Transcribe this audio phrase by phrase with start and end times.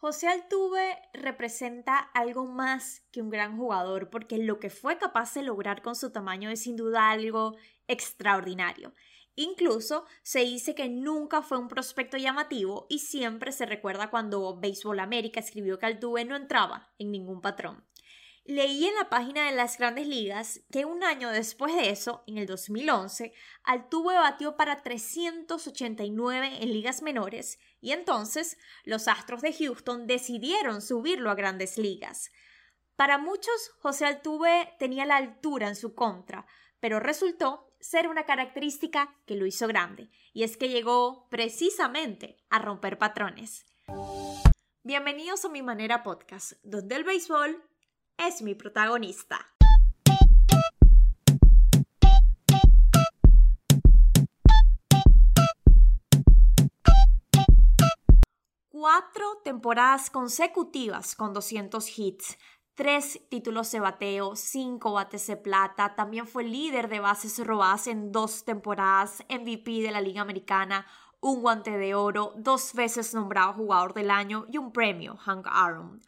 [0.00, 5.42] José Altuve representa algo más que un gran jugador porque lo que fue capaz de
[5.42, 7.54] lograr con su tamaño es sin duda algo
[7.86, 8.94] extraordinario.
[9.36, 15.00] Incluso se dice que nunca fue un prospecto llamativo y siempre se recuerda cuando Baseball
[15.00, 17.84] América escribió que Altuve no entraba en ningún patrón.
[18.44, 22.38] Leí en la página de las grandes ligas que un año después de eso, en
[22.38, 23.32] el 2011,
[23.62, 31.30] Altuve batió para 389 en ligas menores y entonces los Astros de Houston decidieron subirlo
[31.30, 32.32] a grandes ligas.
[32.96, 36.46] Para muchos, José Altuve tenía la altura en su contra,
[36.80, 42.58] pero resultó ser una característica que lo hizo grande, y es que llegó precisamente a
[42.58, 43.66] romper patrones.
[44.82, 47.69] Bienvenidos a mi manera podcast, donde el béisbol
[48.26, 49.46] es mi protagonista.
[58.68, 62.38] Cuatro temporadas consecutivas con 200 hits,
[62.74, 68.12] tres títulos de bateo, cinco bates de plata, también fue líder de bases robadas en
[68.12, 70.86] dos temporadas, MVP de la Liga Americana,
[71.20, 76.00] un guante de oro, dos veces nombrado jugador del año y un premio Hank Aaron.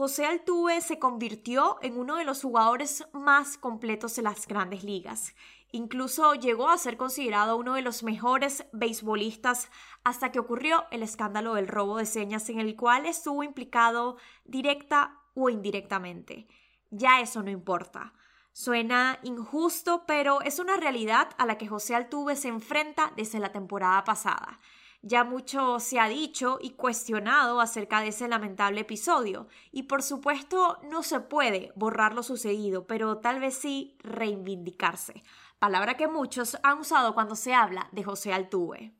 [0.00, 5.34] José Altuve se convirtió en uno de los jugadores más completos de las grandes ligas.
[5.72, 9.68] Incluso llegó a ser considerado uno de los mejores beisbolistas
[10.02, 15.18] hasta que ocurrió el escándalo del robo de señas en el cual estuvo implicado directa
[15.34, 16.48] o indirectamente.
[16.88, 18.14] Ya eso no importa.
[18.52, 23.52] Suena injusto, pero es una realidad a la que José Altuve se enfrenta desde la
[23.52, 24.60] temporada pasada.
[25.02, 30.78] Ya mucho se ha dicho y cuestionado acerca de ese lamentable episodio, y por supuesto
[30.90, 35.22] no se puede borrar lo sucedido, pero tal vez sí reivindicarse,
[35.58, 38.92] palabra que muchos han usado cuando se habla de José Altuve.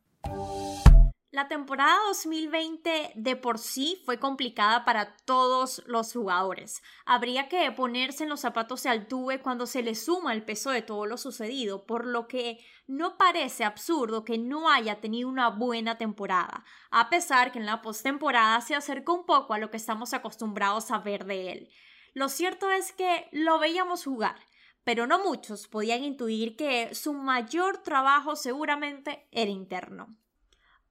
[1.32, 6.82] La temporada 2020 de por sí fue complicada para todos los jugadores.
[7.06, 10.82] Habría que ponerse en los zapatos de Altuve cuando se le suma el peso de
[10.82, 15.98] todo lo sucedido, por lo que no parece absurdo que no haya tenido una buena
[15.98, 20.12] temporada, a pesar que en la postemporada se acercó un poco a lo que estamos
[20.14, 21.70] acostumbrados a ver de él.
[22.12, 24.34] Lo cierto es que lo veíamos jugar,
[24.82, 30.16] pero no muchos podían intuir que su mayor trabajo seguramente era interno.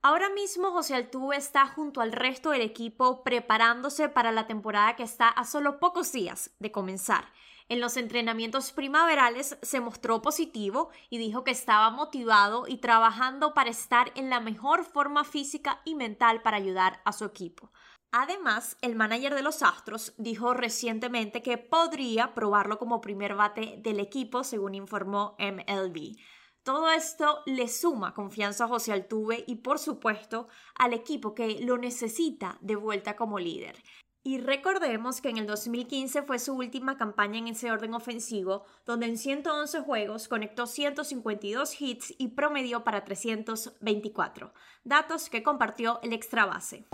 [0.01, 5.03] Ahora mismo José Altuve está junto al resto del equipo preparándose para la temporada que
[5.03, 7.33] está a solo pocos días de comenzar.
[7.67, 13.71] En los entrenamientos primaverales se mostró positivo y dijo que estaba motivado y trabajando para
[13.71, 17.69] estar en la mejor forma física y mental para ayudar a su equipo.
[18.13, 23.99] Además, el manager de los Astros dijo recientemente que podría probarlo como primer bate del
[23.99, 26.15] equipo, según informó MLB.
[26.63, 31.77] Todo esto le suma confianza a José Altuve y por supuesto al equipo que lo
[31.77, 33.81] necesita de vuelta como líder.
[34.21, 39.05] Y recordemos que en el 2015 fue su última campaña en ese orden ofensivo, donde
[39.05, 44.53] en 111 juegos conectó 152 hits y promedió para 324,
[44.83, 46.85] datos que compartió el extra base.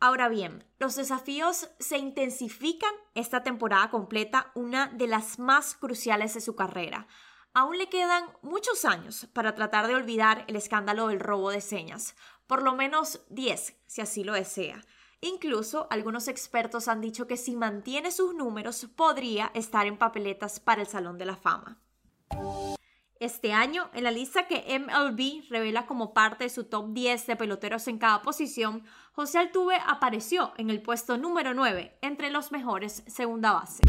[0.00, 6.40] Ahora bien, los desafíos se intensifican esta temporada completa, una de las más cruciales de
[6.40, 7.06] su carrera.
[7.52, 12.14] Aún le quedan muchos años para tratar de olvidar el escándalo del robo de señas,
[12.46, 14.80] por lo menos 10 si así lo desea.
[15.20, 20.80] Incluso algunos expertos han dicho que si mantiene sus números podría estar en papeletas para
[20.80, 21.76] el Salón de la Fama.
[23.18, 27.36] Este año, en la lista que MLB revela como parte de su top 10 de
[27.36, 33.02] peloteros en cada posición, José Altuve apareció en el puesto número 9 entre los mejores
[33.08, 33.82] segunda base.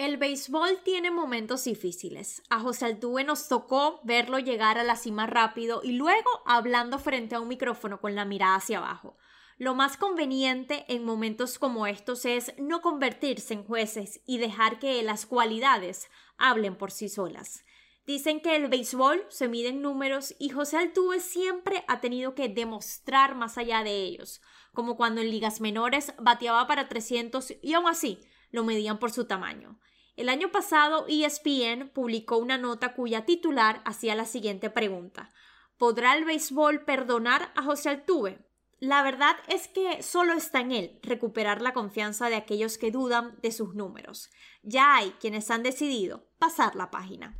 [0.00, 2.42] El béisbol tiene momentos difíciles.
[2.48, 7.34] A José Altuve nos tocó verlo llegar a la cima rápido y luego hablando frente
[7.34, 9.18] a un micrófono con la mirada hacia abajo.
[9.58, 15.02] Lo más conveniente en momentos como estos es no convertirse en jueces y dejar que
[15.02, 16.08] las cualidades
[16.38, 17.66] hablen por sí solas.
[18.06, 22.48] Dicen que el béisbol se mide en números y José Altuve siempre ha tenido que
[22.48, 24.40] demostrar más allá de ellos,
[24.72, 28.18] como cuando en ligas menores bateaba para 300 y aún así
[28.50, 29.78] lo medían por su tamaño.
[30.16, 35.30] El año pasado ESPN publicó una nota cuya titular hacía la siguiente pregunta.
[35.78, 38.38] ¿Podrá el béisbol perdonar a José Altuve?
[38.80, 43.38] La verdad es que solo está en él recuperar la confianza de aquellos que dudan
[43.42, 44.30] de sus números.
[44.62, 47.36] Ya hay quienes han decidido pasar la página.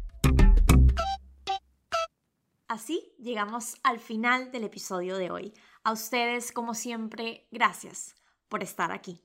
[2.68, 5.54] Así llegamos al final del episodio de hoy.
[5.82, 8.14] A ustedes, como siempre, gracias
[8.48, 9.22] por estar aquí.